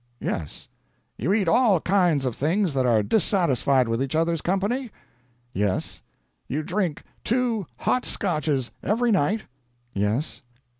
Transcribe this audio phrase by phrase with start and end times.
[0.19, 0.67] "Yes."
[1.15, 4.89] "You eat all kinds of things that are dissatisfied with each other's company?"
[5.53, 6.01] "Yes."
[6.47, 9.43] "You drink two hot Scotches every night?"
[9.93, 10.41] "Yes."